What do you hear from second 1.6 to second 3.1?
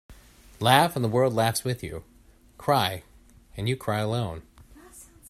with you. Cry